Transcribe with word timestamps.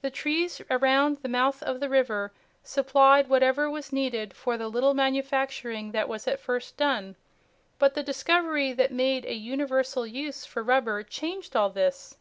The 0.00 0.10
trees 0.10 0.62
around 0.70 1.18
the 1.18 1.28
mouth 1.28 1.62
of 1.62 1.78
the 1.78 1.90
river 1.90 2.32
supplied 2.62 3.28
whatever 3.28 3.68
was 3.68 3.92
needed 3.92 4.32
for 4.32 4.56
the 4.56 4.66
little 4.66 4.94
manufacturing 4.94 5.92
that 5.92 6.08
was 6.08 6.26
at 6.26 6.40
first 6.40 6.78
done. 6.78 7.16
But 7.78 7.92
the 7.92 8.02
discovery 8.02 8.72
that 8.72 8.92
made 8.94 9.26
a 9.26 9.34
universal 9.34 10.06
use 10.06 10.46
for 10.46 10.62
rubber 10.62 11.02
changed 11.02 11.54
all 11.54 11.68
this. 11.68 12.16